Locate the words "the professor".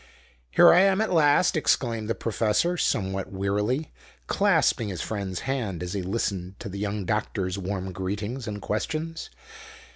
2.09-2.75